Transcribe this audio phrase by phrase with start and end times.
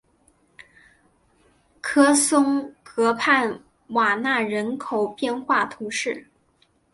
[1.79, 6.25] 科松河畔瓦讷人口变化图示